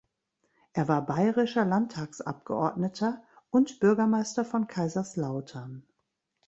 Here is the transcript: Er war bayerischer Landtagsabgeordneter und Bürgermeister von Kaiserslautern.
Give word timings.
Er 0.73 0.87
war 0.87 1.05
bayerischer 1.05 1.63
Landtagsabgeordneter 1.63 3.21
und 3.51 3.79
Bürgermeister 3.79 4.43
von 4.43 4.65
Kaiserslautern. 4.65 5.85